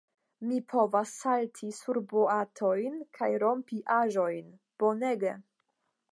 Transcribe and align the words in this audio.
Mi 0.51 0.55
povas 0.71 1.11
salti 1.23 1.67
sur 1.79 1.99
boatojn, 2.13 2.95
kaj 3.17 3.29
rompi 3.43 3.81
aĵojn. 3.97 4.49
Bonege. 4.85 5.35